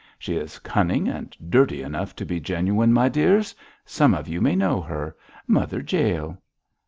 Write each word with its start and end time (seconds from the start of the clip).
'She 0.17 0.35
is 0.35 0.57
cunning 0.57 1.07
and 1.07 1.37
dirty 1.47 1.83
enough 1.83 2.15
to 2.15 2.25
be 2.25 2.39
genuine, 2.39 2.91
my 2.91 3.07
dears. 3.07 3.53
Some 3.85 4.15
of 4.15 4.27
you 4.27 4.41
may 4.41 4.55
know 4.55 4.81
her. 4.81 5.15
Mother 5.45 5.79
Jael!' 5.87 6.39